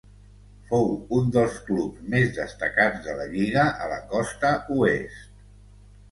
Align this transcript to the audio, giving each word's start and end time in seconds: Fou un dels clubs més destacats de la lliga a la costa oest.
Fou 0.69 0.87
un 1.17 1.27
dels 1.33 1.57
clubs 1.67 2.07
més 2.13 2.31
destacats 2.37 3.03
de 3.09 3.15
la 3.19 3.27
lliga 3.33 3.65
a 3.83 3.91
la 3.91 3.99
costa 4.15 4.51
oest. 4.77 5.29